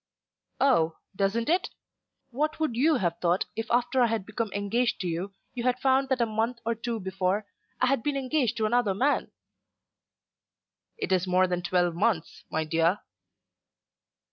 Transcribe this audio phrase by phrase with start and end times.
[0.59, 1.69] "Oh; doesn't it?
[2.31, 5.77] What would you have thought if after I had become engaged to you you had
[5.77, 7.45] found that a month or two before
[7.79, 9.29] I had been engaged to another man?"
[10.97, 13.01] "It is more than twelve months, my dear."